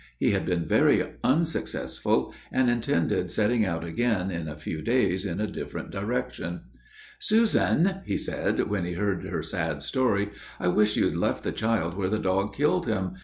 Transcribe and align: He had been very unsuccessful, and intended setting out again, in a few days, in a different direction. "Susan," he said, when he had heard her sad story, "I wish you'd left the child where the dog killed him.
He 0.17 0.31
had 0.31 0.47
been 0.47 0.65
very 0.67 1.03
unsuccessful, 1.23 2.33
and 2.51 2.71
intended 2.71 3.29
setting 3.29 3.65
out 3.65 3.83
again, 3.83 4.31
in 4.31 4.47
a 4.47 4.55
few 4.57 4.81
days, 4.81 5.25
in 5.27 5.39
a 5.39 5.45
different 5.45 5.91
direction. 5.91 6.61
"Susan," 7.19 8.01
he 8.03 8.17
said, 8.17 8.61
when 8.67 8.83
he 8.83 8.93
had 8.93 8.99
heard 8.99 9.25
her 9.27 9.43
sad 9.43 9.83
story, 9.83 10.31
"I 10.59 10.69
wish 10.69 10.95
you'd 10.97 11.15
left 11.15 11.43
the 11.43 11.51
child 11.51 11.95
where 11.95 12.09
the 12.09 12.17
dog 12.17 12.55
killed 12.55 12.87
him. 12.87 13.13